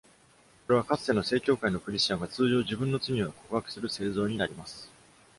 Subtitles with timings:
[0.65, 4.89] これは、かつての正教会のクリスチャンが通常自分の罪を告白する聖像になります。